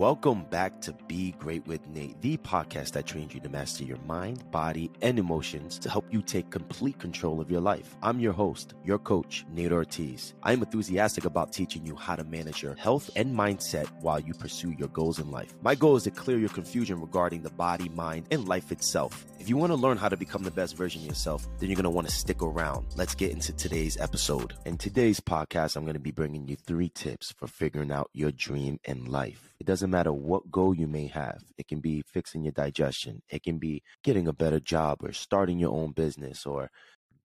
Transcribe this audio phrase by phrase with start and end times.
[0.00, 3.98] Welcome back to Be Great with Nate, the podcast that trains you to master your
[4.06, 7.96] mind, body, and emotions to help you take complete control of your life.
[8.00, 10.34] I'm your host, your coach, Nate Ortiz.
[10.44, 14.70] I'm enthusiastic about teaching you how to manage your health and mindset while you pursue
[14.78, 15.52] your goals in life.
[15.62, 19.26] My goal is to clear your confusion regarding the body, mind, and life itself.
[19.40, 21.76] If you want to learn how to become the best version of yourself, then you're
[21.76, 22.86] going to want to stick around.
[22.94, 24.54] Let's get into today's episode.
[24.64, 28.30] In today's podcast, I'm going to be bringing you three tips for figuring out your
[28.30, 29.52] dream in life.
[29.60, 31.42] It doesn't matter what goal you may have.
[31.56, 33.22] It can be fixing your digestion.
[33.30, 36.70] It can be getting a better job or starting your own business or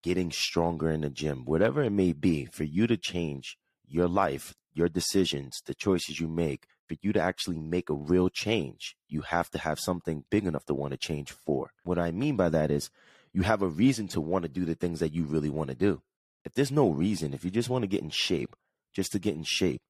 [0.02, 3.58] getting stronger in the gym, whatever it may be for you to change
[3.88, 8.30] your life, your decisions, the choices you make, for you to actually make a real
[8.30, 11.72] change, you have to have something big enough to want to change for.
[11.84, 12.90] What I mean by that is
[13.34, 15.76] you have a reason to want to do the things that you really want to
[15.76, 16.02] do.
[16.44, 18.56] If there's no reason, if you just want to get in shape,
[18.94, 19.82] just to get in shape,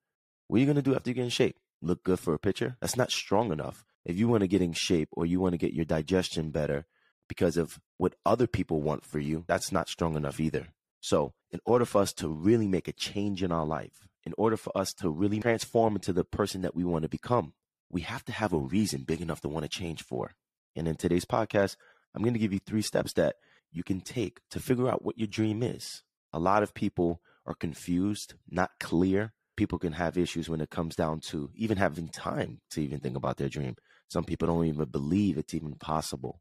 [0.48, 1.58] what are you going to do after you get in shape?
[1.84, 3.86] Look good for a picture, that's not strong enough.
[4.06, 6.86] If you want to get in shape or you want to get your digestion better
[7.28, 10.70] because of what other people want for you, that's not strong enough either.
[11.00, 14.58] So, in order for us to really make a change in our life, in order
[14.58, 17.54] for us to really transform into the person that we want to become,
[17.90, 20.32] we have to have a reason big enough to want to change for.
[20.76, 21.76] And in today's podcast,
[22.16, 23.36] I'm going to give you three steps that
[23.72, 26.04] you can take to figure out what your dream is.
[26.32, 30.96] A lot of people are confused, not clear people can have issues when it comes
[30.96, 33.76] down to even having time to even think about their dream.
[34.10, 36.40] Some people don't even believe it's even possible.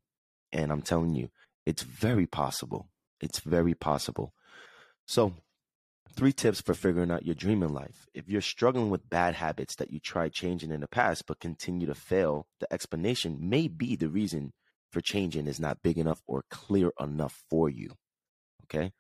[0.52, 1.30] And I'm telling you,
[1.64, 2.88] it's very possible.
[3.20, 4.34] It's very possible.
[5.06, 5.34] So,
[6.14, 8.06] three tips for figuring out your dream in life.
[8.14, 11.86] If you're struggling with bad habits that you tried changing in the past but continue
[11.86, 14.52] to fail, the explanation may be the reason
[14.90, 17.92] for changing is not big enough or clear enough for you.
[18.64, 18.92] Okay?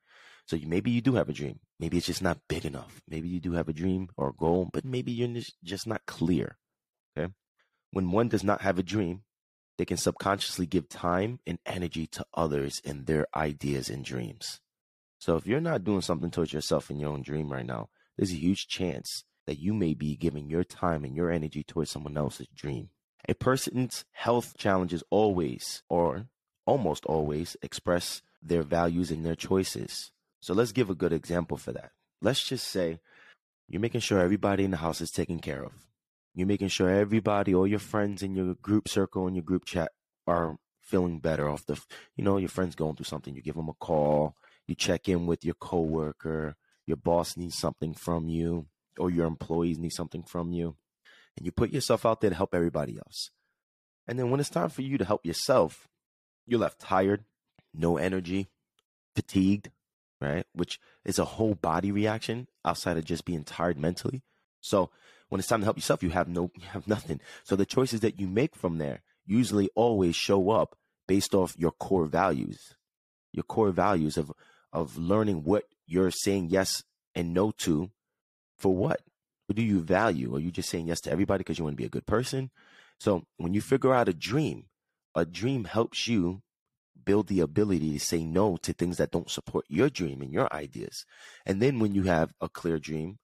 [0.46, 1.60] So you, maybe you do have a dream.
[1.82, 3.02] Maybe it's just not big enough.
[3.08, 6.56] Maybe you do have a dream or a goal, but maybe you're just not clear.
[7.18, 7.32] Okay.
[7.90, 9.24] When one does not have a dream,
[9.78, 14.60] they can subconsciously give time and energy to others and their ideas and dreams.
[15.18, 18.30] So if you're not doing something towards yourself in your own dream right now, there's
[18.30, 22.16] a huge chance that you may be giving your time and your energy towards someone
[22.16, 22.90] else's dream.
[23.28, 26.26] A person's health challenges always or
[26.64, 30.12] almost always express their values and their choices.
[30.42, 31.92] So let's give a good example for that.
[32.20, 32.98] Let's just say
[33.68, 35.72] you're making sure everybody in the house is taken care of.
[36.34, 39.92] You're making sure everybody, all your friends in your group circle and your group chat
[40.26, 41.80] are feeling better off the,
[42.16, 43.36] you know, your friends going through something.
[43.36, 44.34] You give them a call,
[44.66, 48.66] you check in with your coworker, your boss needs something from you,
[48.98, 50.74] or your employees need something from you.
[51.36, 53.30] And you put yourself out there to help everybody else.
[54.08, 55.86] And then when it's time for you to help yourself,
[56.46, 57.24] you're left tired,
[57.72, 58.48] no energy,
[59.14, 59.70] fatigued,
[60.22, 60.46] right?
[60.52, 64.22] Which is a whole body reaction outside of just being tired mentally.
[64.60, 64.90] So
[65.28, 67.20] when it's time to help yourself, you have no, you have nothing.
[67.44, 71.72] So the choices that you make from there usually always show up based off your
[71.72, 72.74] core values,
[73.32, 74.32] your core values of,
[74.72, 76.84] of learning what you're saying yes
[77.14, 77.90] and no to
[78.58, 79.00] for what?
[79.46, 80.34] What do you value?
[80.34, 82.50] Are you just saying yes to everybody because you want to be a good person?
[82.98, 84.66] So when you figure out a dream,
[85.14, 86.42] a dream helps you
[87.04, 90.52] build the ability to say no to things that don't support your dream and your
[90.52, 91.04] ideas.
[91.46, 93.18] And then when you have a clear dream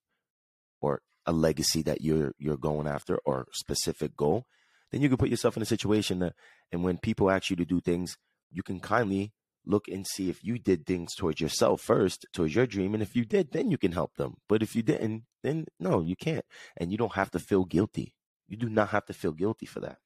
[0.80, 4.46] or a legacy that you're you're going after or a specific goal,
[4.90, 6.34] then you can put yourself in a situation that
[6.72, 8.16] and when people ask you to do things,
[8.50, 9.32] you can kindly
[9.66, 12.94] look and see if you did things towards yourself first, towards your dream.
[12.94, 14.36] And if you did, then you can help them.
[14.48, 16.44] But if you didn't, then no, you can't.
[16.76, 18.14] And you don't have to feel guilty.
[18.46, 19.98] You do not have to feel guilty for that.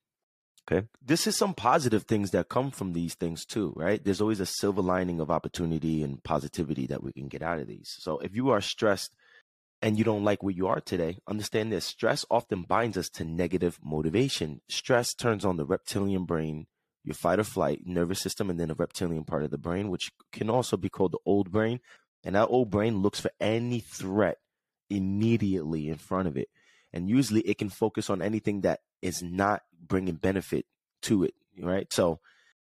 [0.70, 0.86] Okay.
[1.04, 4.02] This is some positive things that come from these things too, right?
[4.02, 7.66] There's always a silver lining of opportunity and positivity that we can get out of
[7.66, 7.96] these.
[7.98, 9.14] So if you are stressed
[9.80, 13.24] and you don't like where you are today, understand this stress often binds us to
[13.24, 14.60] negative motivation.
[14.68, 16.66] Stress turns on the reptilian brain,
[17.02, 20.12] your fight or flight nervous system, and then the reptilian part of the brain, which
[20.30, 21.80] can also be called the old brain.
[22.24, 24.38] And that old brain looks for any threat
[24.88, 26.48] immediately in front of it.
[26.92, 30.66] And usually it can focus on anything that is not bringing benefit
[31.02, 31.92] to it, right?
[31.92, 32.20] So,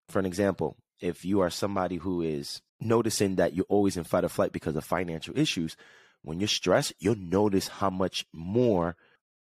[0.08, 4.24] for an example, if you are somebody who is noticing that you're always in fight
[4.24, 5.76] or flight because of financial issues,
[6.22, 8.96] when you're stressed, you'll notice how much more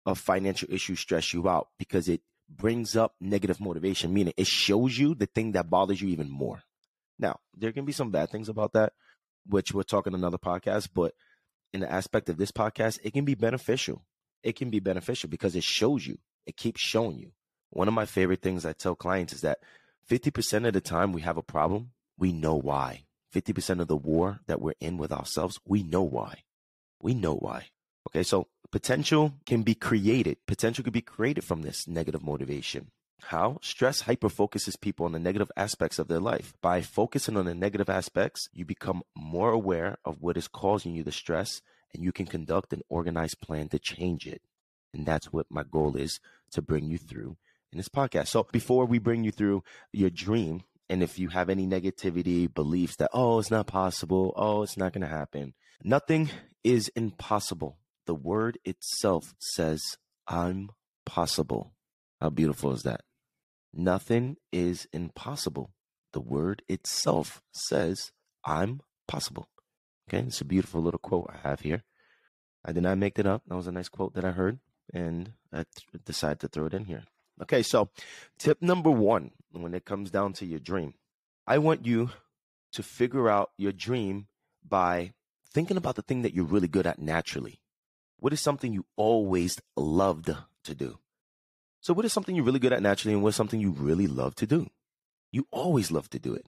[0.05, 4.97] of financial issues stress you out because it brings up negative motivation, meaning it shows
[4.97, 6.61] you the thing that bothers you even more.
[7.17, 8.93] Now, there can be some bad things about that,
[9.45, 11.13] which we'll talk in another podcast, but
[11.73, 14.03] in the aspect of this podcast, it can be beneficial.
[14.41, 16.17] It can be beneficial because it shows you
[16.49, 17.31] it keeps showing you.
[17.69, 19.59] One of my favorite things I tell clients is that
[20.09, 23.05] 50% of the time we have a problem, we know why.
[23.33, 26.43] 50% of the war that we're in with ourselves, we know why.
[26.99, 27.67] We know why.
[28.07, 30.37] Okay, so Potential can be created.
[30.45, 32.91] Potential can be created from this negative motivation.
[33.23, 33.57] How?
[33.63, 36.53] Stress hyperfocuses people on the negative aspects of their life.
[36.61, 41.03] By focusing on the negative aspects, you become more aware of what is causing you
[41.03, 41.61] the stress
[41.93, 44.43] and you can conduct an organized plan to change it.
[44.93, 46.19] And that's what my goal is
[46.49, 47.37] to bring you through
[47.71, 48.27] in this podcast.
[48.27, 52.95] So before we bring you through your dream, and if you have any negativity, beliefs
[52.97, 55.53] that, oh, it's not possible, oh, it's not going to happen,
[55.83, 56.29] nothing
[56.63, 57.77] is impossible.
[58.05, 59.97] The word itself says,
[60.27, 60.71] I'm
[61.05, 61.73] possible.
[62.19, 63.01] How beautiful is that?
[63.73, 65.71] Nothing is impossible.
[66.11, 68.11] The word itself says,
[68.43, 69.47] I'm possible.
[70.09, 71.83] Okay, it's a beautiful little quote I have here.
[72.65, 73.43] I did not make that up.
[73.47, 74.59] That was a nice quote that I heard,
[74.93, 75.65] and I
[76.05, 77.03] decided to throw it in here.
[77.41, 77.89] Okay, so
[78.37, 80.93] tip number one when it comes down to your dream,
[81.47, 82.11] I want you
[82.73, 84.27] to figure out your dream
[84.67, 85.13] by
[85.51, 87.59] thinking about the thing that you're really good at naturally.
[88.19, 90.29] What is something you always loved
[90.63, 90.99] to do?
[91.81, 94.35] So, what is something you're really good at naturally, and what's something you really love
[94.35, 94.69] to do?
[95.31, 96.45] You always love to do it.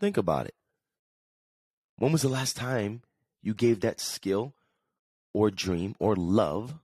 [0.00, 0.54] Think about it.
[1.96, 3.02] When was the last time
[3.42, 4.54] you gave that skill
[5.34, 6.74] or dream or love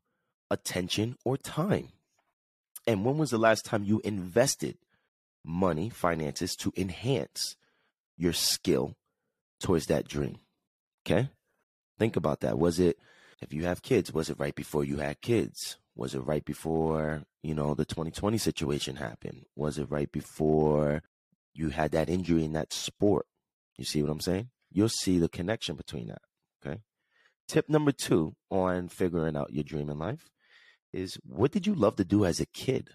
[0.50, 1.88] attention or time?
[2.86, 4.78] And when was the last time you invested
[5.44, 7.56] money, finances to enhance
[8.16, 8.96] your skill
[9.60, 10.38] towards that dream?
[11.04, 11.30] Okay.
[11.98, 12.58] Think about that.
[12.58, 12.98] Was it,
[13.40, 15.78] if you have kids, was it right before you had kids?
[15.94, 19.46] Was it right before, you know, the 2020 situation happened?
[19.56, 21.02] Was it right before
[21.54, 23.26] you had that injury in that sport?
[23.78, 24.50] You see what I'm saying?
[24.70, 26.22] You'll see the connection between that.
[26.64, 26.80] Okay.
[27.48, 30.30] Tip number two on figuring out your dream in life
[30.92, 32.90] is what did you love to do as a kid?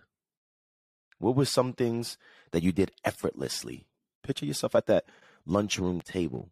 [1.20, 2.18] What were some things
[2.52, 3.86] that you did effortlessly?
[4.24, 5.06] Picture yourself at that
[5.46, 6.50] lunchroom table.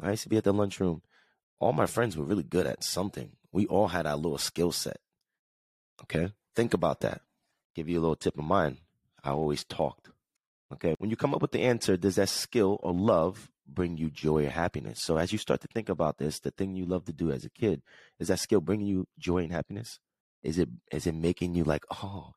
[0.00, 1.02] I used to be at the lunchroom.
[1.60, 3.32] All my friends were really good at something.
[3.52, 4.98] We all had our little skill set.
[6.02, 6.32] Okay?
[6.56, 7.20] Think about that.
[7.74, 8.78] Give you a little tip of mine.
[9.22, 10.10] I always talked.
[10.72, 10.96] Okay?
[10.98, 14.46] When you come up with the answer, does that skill or love bring you joy
[14.46, 15.00] or happiness?
[15.00, 17.44] So as you start to think about this, the thing you love to do as
[17.44, 17.82] a kid,
[18.18, 20.00] is that skill bringing you joy and happiness?
[20.42, 22.32] Is it is it making you like, oh,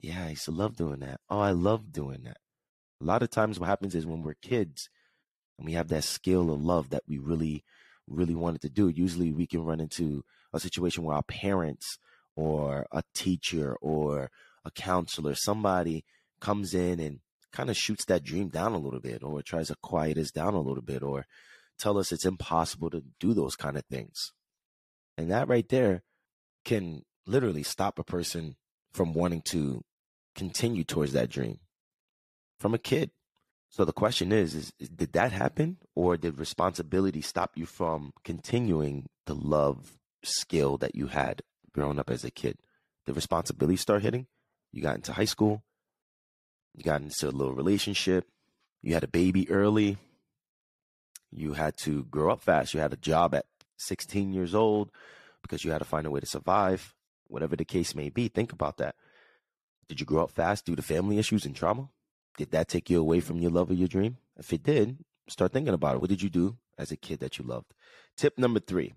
[0.00, 1.20] yeah, I used to love doing that.
[1.30, 2.38] Oh, I love doing that.
[3.00, 4.88] A lot of times what happens is when we're kids
[5.58, 7.64] and we have that skill of love that we really,
[8.06, 11.98] really wanted to do, usually we can run into a situation where our parents
[12.34, 14.30] or a teacher or
[14.64, 16.04] a counselor, somebody
[16.40, 17.20] comes in and
[17.52, 20.54] kind of shoots that dream down a little bit or tries to quiet us down
[20.54, 21.24] a little bit or
[21.78, 24.32] tell us it's impossible to do those kind of things.
[25.16, 26.02] And that right there
[26.64, 28.56] can literally stop a person
[28.92, 29.82] from wanting to
[30.34, 31.58] continue towards that dream
[32.58, 33.10] from a kid.
[33.68, 38.12] So the question is, is, is, did that happen or did responsibility stop you from
[38.24, 41.42] continuing the love skill that you had
[41.72, 42.58] growing up as a kid?
[43.06, 44.26] The responsibility start hitting?
[44.72, 45.62] You got into high school,
[46.74, 48.26] you got into a little relationship,
[48.82, 49.96] you had a baby early,
[51.30, 53.46] you had to grow up fast, you had a job at
[53.78, 54.90] 16 years old
[55.42, 56.94] because you had to find a way to survive
[57.28, 58.94] whatever the case may be, think about that.
[59.88, 61.88] Did you grow up fast due to family issues and trauma?
[62.36, 64.18] Did that take you away from your love of your dream?
[64.36, 66.00] If it did, start thinking about it.
[66.00, 67.72] What did you do as a kid that you loved?
[68.16, 68.94] Tip number three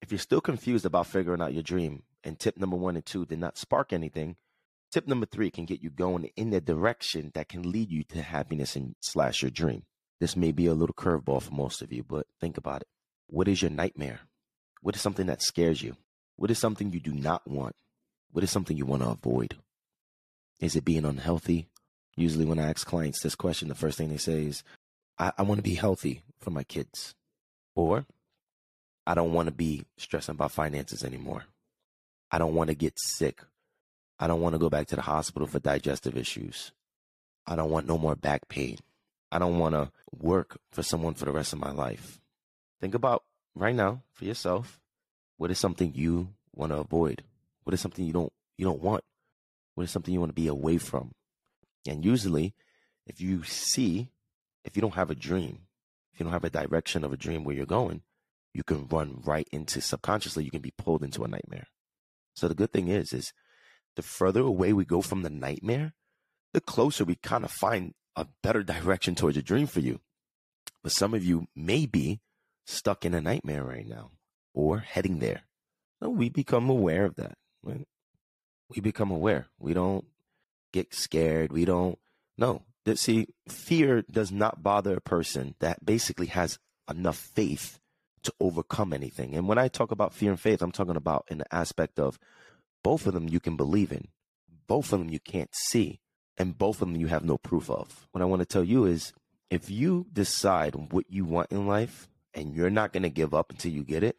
[0.00, 3.26] if you're still confused about figuring out your dream, and tip number one and two
[3.26, 4.36] did not spark anything,
[4.92, 8.22] tip number three can get you going in the direction that can lead you to
[8.22, 9.82] happiness and slash your dream.
[10.20, 12.88] This may be a little curveball for most of you, but think about it.
[13.26, 14.20] What is your nightmare?
[14.80, 15.96] What is something that scares you?
[16.38, 17.74] What is something you do not want?
[18.30, 19.56] What is something you want to avoid?
[20.60, 21.66] Is it being unhealthy?
[22.14, 24.62] Usually, when I ask clients this question, the first thing they say is,
[25.18, 27.16] I, I want to be healthy for my kids.
[27.74, 28.06] Or,
[29.04, 31.46] I don't want to be stressing about finances anymore.
[32.30, 33.42] I don't want to get sick.
[34.20, 36.70] I don't want to go back to the hospital for digestive issues.
[37.48, 38.78] I don't want no more back pain.
[39.32, 42.20] I don't want to work for someone for the rest of my life.
[42.80, 43.24] Think about
[43.56, 44.78] right now for yourself
[45.38, 47.22] what is something you want to avoid?
[47.64, 49.04] What is something you don't you don't want?
[49.74, 51.12] What is something you want to be away from?
[51.86, 52.54] And usually,
[53.06, 54.10] if you see,
[54.64, 55.60] if you don't have a dream,
[56.12, 58.02] if you don't have a direction of a dream where you're going,
[58.52, 61.68] you can run right into subconsciously, you can be pulled into a nightmare.
[62.34, 63.32] So the good thing is, is
[63.94, 65.94] the further away we go from the nightmare,
[66.52, 70.00] the closer we kind of find a better direction towards a dream for you.
[70.82, 72.20] But some of you may be
[72.66, 74.10] stuck in a nightmare right now
[74.58, 75.42] or heading there.
[76.00, 77.38] So we become aware of that.
[77.62, 77.86] Right?
[78.68, 79.46] We become aware.
[79.60, 80.04] We don't
[80.72, 81.52] get scared.
[81.52, 81.96] We don't,
[82.36, 82.62] no.
[82.94, 86.58] See, fear does not bother a person that basically has
[86.90, 87.78] enough faith
[88.24, 89.36] to overcome anything.
[89.36, 92.18] And when I talk about fear and faith, I'm talking about in the aspect of
[92.82, 94.08] both of them you can believe in,
[94.66, 96.00] both of them you can't see,
[96.36, 98.08] and both of them you have no proof of.
[98.10, 99.12] What I want to tell you is
[99.50, 103.50] if you decide what you want in life and you're not going to give up
[103.50, 104.16] until you get it,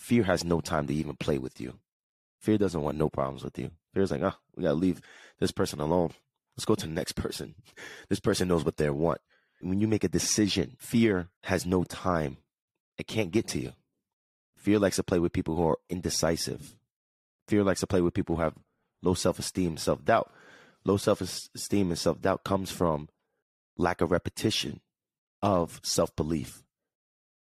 [0.00, 1.78] fear has no time to even play with you.
[2.40, 3.70] Fear doesn't want no problems with you.
[3.92, 5.00] Fear's like, oh, we got to leave
[5.38, 6.10] this person alone.
[6.56, 7.54] Let's go to the next person.
[8.08, 9.20] This person knows what they want.
[9.60, 12.38] When you make a decision, fear has no time
[12.96, 13.72] it can't get to you.
[14.56, 16.76] Fear likes to play with people who are indecisive.
[17.48, 18.54] Fear likes to play with people who have
[19.02, 20.30] low self esteem, self doubt.
[20.84, 23.08] Low self esteem and self doubt comes from
[23.76, 24.80] lack of repetition
[25.42, 26.62] of self belief.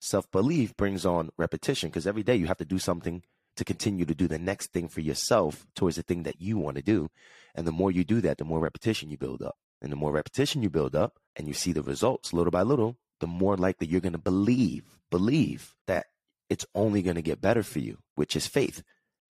[0.04, 3.22] Self belief brings on repetition because every day you have to do something
[3.56, 6.76] to continue to do the next thing for yourself towards the thing that you want
[6.76, 7.08] to do.
[7.54, 9.56] And the more you do that, the more repetition you build up.
[9.80, 12.98] And the more repetition you build up and you see the results little by little,
[13.20, 16.08] the more likely you're going to believe, believe that
[16.50, 18.82] it's only going to get better for you, which is faith.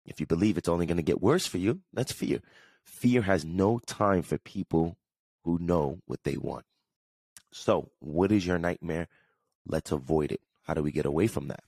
[0.06, 2.40] If you believe it's only going to get worse for you, that's fear.
[2.82, 4.96] Fear has no time for people
[5.44, 6.64] who know what they want.
[7.52, 9.08] So, what is your nightmare?
[9.66, 10.40] Let's avoid it.
[10.62, 11.64] How do we get away from that?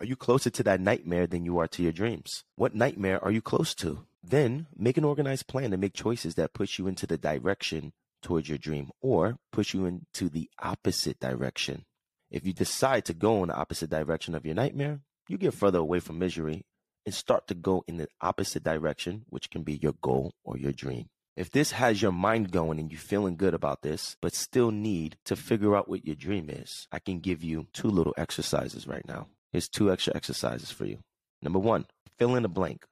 [0.00, 2.44] Are you closer to that nightmare than you are to your dreams?
[2.56, 4.04] What nightmare are you close to?
[4.22, 8.48] Then make an organized plan and make choices that push you into the direction towards
[8.48, 11.84] your dream or push you into the opposite direction.
[12.30, 15.78] If you decide to go in the opposite direction of your nightmare, you get further
[15.78, 16.64] away from misery
[17.04, 20.72] and start to go in the opposite direction, which can be your goal or your
[20.72, 21.10] dream.
[21.34, 25.16] If this has your mind going and you're feeling good about this, but still need
[25.24, 29.06] to figure out what your dream is, I can give you two little exercises right
[29.08, 29.28] now.
[29.50, 30.98] Here's two extra exercises for you.
[31.40, 31.86] Number one,
[32.18, 32.84] fill in a blank.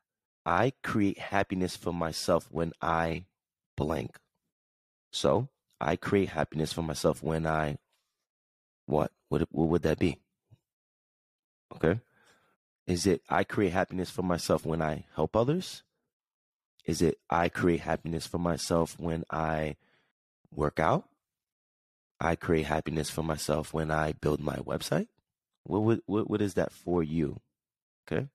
[0.47, 3.25] I create happiness for myself when I
[3.77, 4.17] blank.
[5.13, 5.49] So
[5.81, 7.79] I create happiness for myself when I
[8.87, 9.13] what?
[9.29, 10.19] What what would that be?
[11.77, 12.01] Okay.
[12.87, 15.83] Is it I create happiness for myself when I help others?
[16.85, 19.77] Is it I create happiness for myself when I
[20.51, 21.05] work out?
[22.21, 25.09] I create happiness for myself when I build my website?
[25.65, 27.41] What what what, is that for you?
[28.07, 28.29] Okay?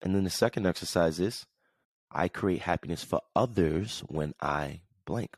[0.00, 1.46] And then the second exercise is
[2.10, 5.36] I create happiness for others when I blank.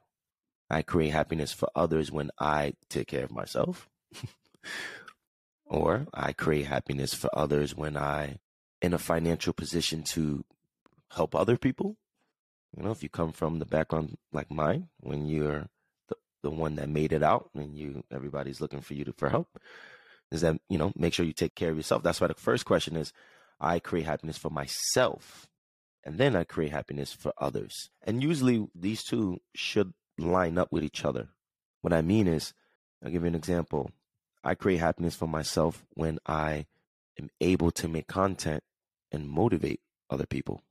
[0.71, 3.89] I create happiness for others when I take care of myself.
[5.67, 8.39] or I create happiness for others when I
[8.81, 10.45] in a financial position to
[11.11, 11.97] help other people.
[12.77, 15.69] You know, if you come from the background like mine, when you're
[16.09, 19.29] the, the one that made it out and you everybody's looking for you to, for
[19.29, 19.59] help,
[20.33, 22.03] is that, you know, make sure you take care of yourself.
[22.03, 23.13] That's why the first question is
[23.61, 25.47] I create happiness for myself
[26.05, 27.91] and then I create happiness for others.
[28.03, 31.29] And usually these two should line up with each other.
[31.81, 32.53] What I mean is,
[33.03, 33.91] I'll give you an example.
[34.43, 36.67] I create happiness for myself when I
[37.19, 38.63] am able to make content
[39.11, 40.63] and motivate other people.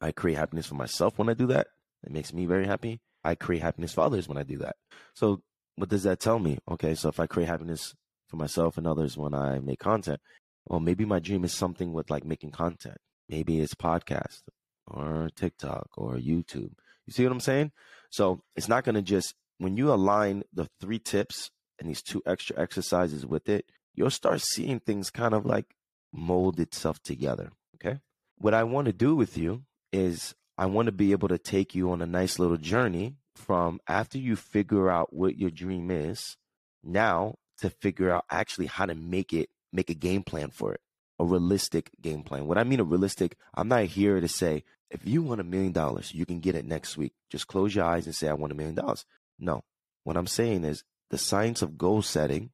[0.00, 1.68] I create happiness for myself when I do that.
[2.04, 3.00] It makes me very happy.
[3.24, 4.76] I create happiness for others when I do that.
[5.14, 5.42] So,
[5.76, 6.58] what does that tell me?
[6.70, 7.94] Okay, so if I create happiness
[8.28, 10.20] for myself and others when I make content,
[10.66, 12.96] well, maybe my dream is something with like making content.
[13.28, 14.42] Maybe it's podcast
[14.86, 16.72] or TikTok or YouTube.
[17.06, 17.72] You see what I'm saying?
[18.10, 22.22] So it's not going to just, when you align the three tips and these two
[22.26, 25.66] extra exercises with it, you'll start seeing things kind of like
[26.12, 27.50] mold itself together.
[27.76, 28.00] Okay.
[28.38, 29.64] What I want to do with you
[29.96, 33.80] is I want to be able to take you on a nice little journey from
[33.88, 36.36] after you figure out what your dream is
[36.82, 40.80] now to figure out actually how to make it, make a game plan for it
[41.18, 42.46] a realistic game plan.
[42.46, 45.72] What I mean a realistic, I'm not here to say, if you want a million
[45.72, 47.12] dollars, you can get it next week.
[47.30, 49.04] Just close your eyes and say, I want a million dollars.
[49.38, 49.64] No.
[50.04, 52.50] What I'm saying is the science of goal setting,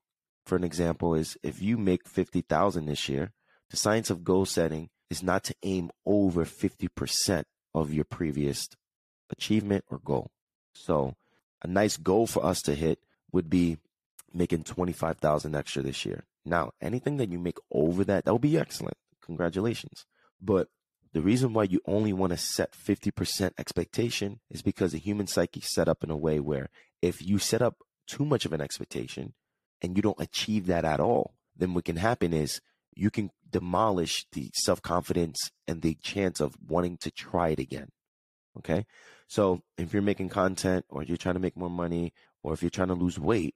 [0.46, 3.32] for an example, is if you make 50,000 this year,
[3.70, 8.66] the science of goal setting is not to aim over 50% of your previous
[9.30, 10.30] achievement or goal.
[10.72, 11.14] So
[11.62, 12.98] a nice goal for us to hit
[13.30, 13.76] would be
[14.32, 16.24] making 25,000 extra this year.
[16.46, 18.96] Now, anything that you make over that, that will be excellent.
[19.22, 20.06] Congratulations.
[20.40, 20.68] But
[21.12, 25.60] the reason why you only want to set 50% expectation is because the human psyche
[25.60, 26.70] is set up in a way where
[27.02, 27.76] if you set up
[28.06, 29.34] too much of an expectation
[29.82, 32.62] and you don't achieve that at all, then what can happen is
[32.94, 37.88] you can demolish the self confidence and the chance of wanting to try it again.
[38.58, 38.86] Okay.
[39.28, 42.70] So if you're making content or you're trying to make more money or if you're
[42.70, 43.54] trying to lose weight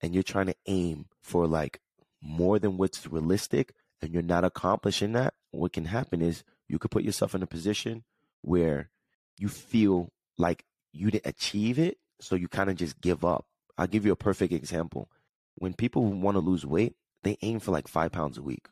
[0.00, 1.80] and you're trying to aim for like
[2.22, 6.90] more than what's realistic and you're not accomplishing that, what can happen is you could
[6.90, 8.04] put yourself in a position
[8.42, 8.90] where
[9.38, 11.98] you feel like you didn't achieve it.
[12.20, 13.46] So you kind of just give up.
[13.76, 15.10] I'll give you a perfect example.
[15.56, 18.66] When people want to lose weight, they aim for like five pounds a week.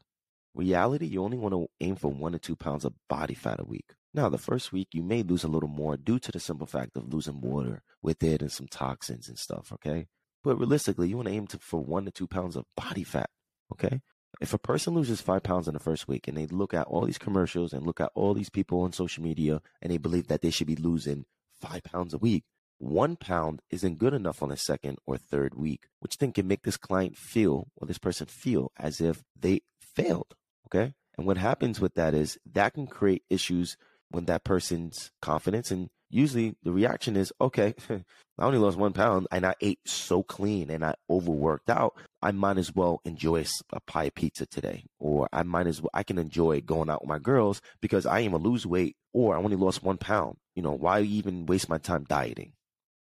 [0.54, 3.64] Reality, you only want to aim for one to two pounds of body fat a
[3.64, 3.94] week.
[4.14, 6.96] Now, the first week, you may lose a little more due to the simple fact
[6.96, 10.06] of losing water with it and some toxins and stuff, okay?
[10.42, 13.30] But realistically, you want to aim to, for one to two pounds of body fat,
[13.72, 14.00] okay?
[14.40, 17.04] If a person loses five pounds in the first week and they look at all
[17.04, 20.42] these commercials and look at all these people on social media and they believe that
[20.42, 21.24] they should be losing
[21.60, 22.44] five pounds a week,
[22.78, 26.62] one pound isn't good enough on the second or third week, which then can make
[26.62, 30.34] this client feel or this person feel as if they failed.
[30.68, 30.94] Okay.
[31.16, 33.76] And what happens with that is that can create issues
[34.10, 39.26] when that person's confidence and usually the reaction is, okay, I only lost one pound
[39.30, 41.94] and I ate so clean and I overworked out.
[42.22, 46.02] I might as well enjoy a pie pizza today, or I might as well, I
[46.02, 49.38] can enjoy going out with my girls because I am a lose weight or I
[49.38, 50.36] only lost one pound.
[50.54, 52.52] You know, why even waste my time dieting?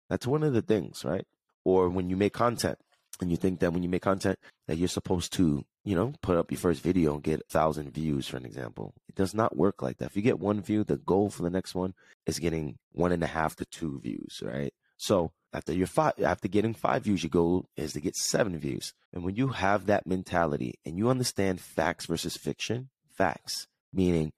[0.09, 1.27] That's one of the things, right?
[1.65, 2.79] Or when you make content
[3.21, 6.37] and you think that when you make content that you're supposed to, you know, put
[6.37, 8.93] up your first video and get a thousand views, for an example.
[9.09, 10.07] It does not work like that.
[10.07, 11.95] If you get one view, the goal for the next one
[12.27, 14.75] is getting one and a half to two views, right?
[14.97, 18.95] So after you're five, after getting five views, your goal is to get seven views.
[19.13, 24.33] And when you have that mentality and you understand facts versus fiction, facts, meaning,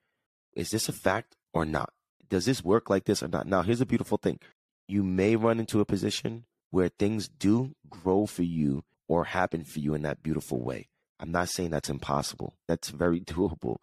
[0.55, 1.95] is this a fact or not?
[2.29, 3.47] Does this work like this or not?
[3.47, 4.39] Now, here's a beautiful thing
[4.87, 9.79] you may run into a position where things do grow for you or happen for
[9.79, 10.88] you in that beautiful way.
[11.21, 12.55] I'm not saying that's impossible.
[12.67, 13.77] That's very doable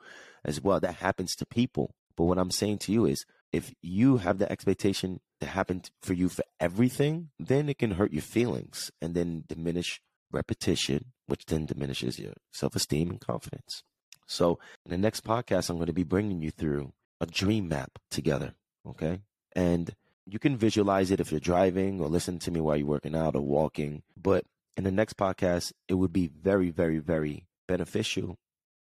[0.43, 0.79] as well.
[0.79, 1.95] That happens to people.
[2.15, 6.13] But what I'm saying to you is if you have the expectation to happen for
[6.13, 10.01] you for everything, then it can hurt your feelings and then diminish
[10.31, 13.83] repetition, which then diminishes your self esteem and confidence.
[14.27, 17.91] So in the next podcast, I'm going to be bringing you through a dream map
[18.09, 18.53] together.
[18.87, 19.19] Okay.
[19.55, 19.93] And
[20.25, 23.35] you can visualize it if you're driving or listen to me while you're working out
[23.35, 24.03] or walking.
[24.21, 24.45] But
[24.77, 28.37] in the next podcast, it would be very, very, very beneficial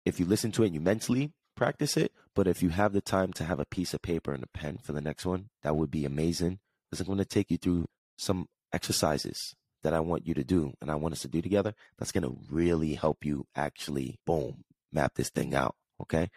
[0.05, 2.13] if you listen to it and you mentally practice it.
[2.35, 4.79] But if you have the time to have a piece of paper and a pen
[4.83, 6.59] for the next one, that would be amazing.
[6.91, 10.75] Because I'm going to take you through some exercises that I want you to do
[10.81, 11.75] and I want us to do together.
[11.99, 15.75] That's going to really help you actually, boom, map this thing out.
[16.01, 16.31] Okay.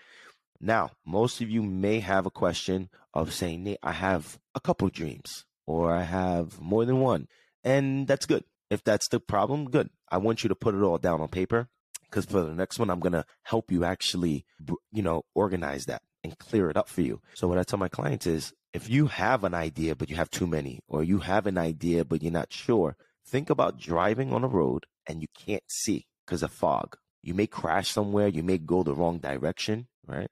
[0.59, 4.87] Now, most of you may have a question of saying, Nate, I have a couple
[4.89, 7.27] dreams or I have more than one.
[7.63, 8.43] And that's good.
[8.75, 9.89] If that's the problem, good.
[10.11, 11.69] I want you to put it all down on paper
[12.03, 14.43] because for the next one, I'm going to help you actually,
[14.91, 17.21] you know, organize that and clear it up for you.
[17.35, 20.29] So what I tell my clients is if you have an idea, but you have
[20.29, 24.43] too many, or you have an idea, but you're not sure, think about driving on
[24.43, 26.97] a road and you can't see because of fog.
[27.23, 28.27] You may crash somewhere.
[28.27, 30.29] You may go the wrong direction, right?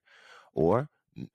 [0.53, 0.89] Or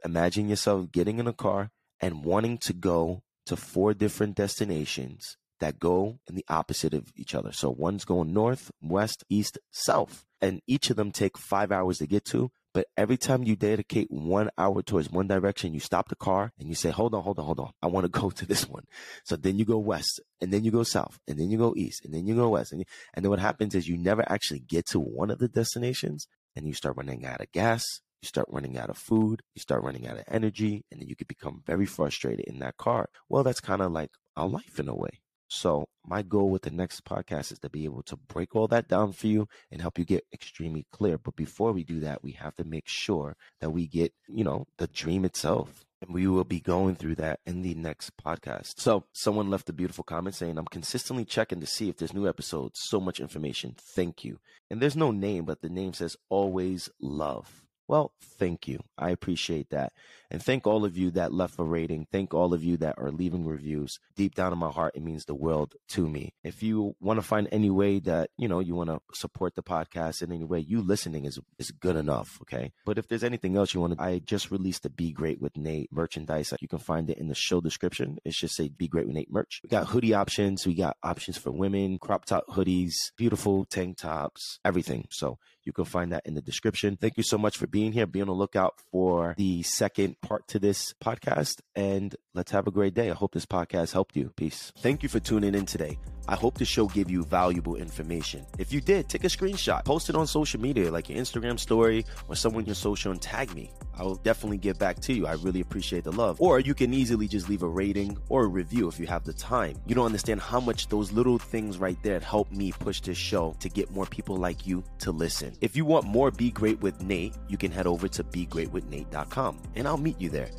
[0.05, 1.71] imagine yourself getting in a car
[2.03, 7.35] and wanting to go to four different destinations that go in the opposite of each
[7.35, 7.53] other.
[7.53, 12.07] So one's going north, west, east, south, and each of them take five hours to
[12.07, 12.51] get to.
[12.75, 16.69] But every time you dedicate one hour towards one direction, you stop the car and
[16.69, 17.73] you say, hold on, hold on, hold on.
[17.83, 18.85] I want to go to this one.
[19.25, 22.05] So then you go west and then you go south and then you go east
[22.05, 22.73] and then you go west.
[22.73, 25.49] And, you, and then what happens is you never actually get to one of the
[25.49, 27.85] destinations and you start running out of gas
[28.23, 31.15] you start running out of food, you start running out of energy, and then you
[31.15, 33.09] could become very frustrated in that car.
[33.29, 35.21] Well, that's kind of like our life in a way.
[35.49, 38.89] So my goal with the next podcast is to be able to break all that
[38.89, 41.19] down for you and help you get extremely clear.
[41.19, 44.67] But before we do that, we have to make sure that we get, you know,
[44.77, 45.85] the dream itself.
[46.01, 48.75] And we will be going through that in the next podcast.
[48.79, 52.29] So someone left a beautiful comment saying, I'm consistently checking to see if there's new
[52.29, 52.79] episodes.
[52.81, 53.75] So much information.
[53.77, 54.39] Thank you.
[54.71, 57.68] And there's no name, but the name says always love.
[57.89, 58.81] Well, thank you.
[58.99, 59.93] I appreciate that.
[60.31, 62.07] And thank all of you that left a rating.
[62.13, 63.99] Thank all of you that are leaving reviews.
[64.15, 66.35] Deep down in my heart, it means the world to me.
[66.45, 69.63] If you want to find any way that, you know, you want to support the
[69.63, 72.29] podcast in any way, you listening is, is good enough.
[72.43, 72.73] Okay.
[72.85, 75.57] But if there's anything else you want to, I just released the Be Great with
[75.57, 76.53] Nate merchandise.
[76.61, 78.19] You can find it in the show description.
[78.27, 79.61] It's just say Be Great with Nate merch.
[79.63, 80.67] We got hoodie options.
[80.67, 85.07] We got options for women, crop top hoodies, beautiful tank tops, everything.
[85.11, 86.97] So you can find that in the description.
[86.97, 88.07] Thank you so much for being here.
[88.07, 91.61] Be on the lookout for the second part to this podcast.
[91.77, 93.11] And let's have a great day.
[93.11, 94.33] I hope this podcast helped you.
[94.35, 94.73] Peace.
[94.79, 95.99] Thank you for tuning in today.
[96.29, 98.47] I hope the show gave you valuable information.
[98.59, 102.05] If you did, take a screenshot, post it on social media, like your Instagram story
[102.29, 103.73] or someone your social, and tag me.
[103.99, 105.27] I will definitely get back to you.
[105.27, 106.41] I really appreciate the love.
[106.41, 109.33] Or you can easily just leave a rating or a review if you have the
[109.33, 109.77] time.
[109.87, 113.57] You don't understand how much those little things right there help me push this show
[113.61, 115.57] to get more people like you to listen.
[115.63, 119.89] If you want more Be Great with Nate, you can head over to begreatwithnate.com and
[119.89, 120.51] I'll meet you there.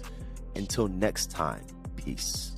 [0.56, 2.56] Until next time, peace.